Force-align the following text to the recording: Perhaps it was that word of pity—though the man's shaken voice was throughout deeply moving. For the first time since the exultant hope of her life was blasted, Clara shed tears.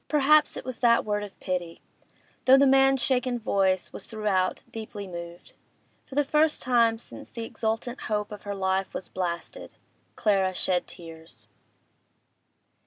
Perhaps 0.07 0.57
it 0.57 0.65
was 0.65 0.79
that 0.79 1.05
word 1.05 1.23
of 1.23 1.39
pity—though 1.39 2.57
the 2.57 2.65
man's 2.65 3.03
shaken 3.03 3.37
voice 3.37 3.93
was 3.93 4.07
throughout 4.07 4.63
deeply 4.71 5.05
moving. 5.05 5.39
For 6.07 6.15
the 6.15 6.23
first 6.23 6.59
time 6.59 6.97
since 6.97 7.31
the 7.31 7.45
exultant 7.45 8.01
hope 8.01 8.31
of 8.31 8.41
her 8.41 8.55
life 8.55 8.95
was 8.95 9.09
blasted, 9.09 9.75
Clara 10.15 10.55
shed 10.55 10.87
tears. 10.87 11.45